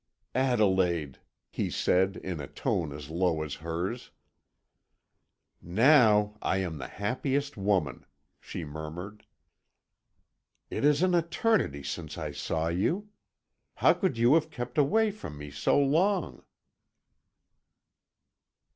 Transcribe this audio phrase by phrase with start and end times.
[0.33, 1.19] "Adelaide!"
[1.51, 4.09] he said, in a tone as low as hers.
[5.61, 8.07] "Now I am the happiest woman!"
[8.39, 9.27] she murmured.
[10.71, 13.09] "It is an eternity since I saw you.
[13.75, 16.41] How could you have kept away from me so long?"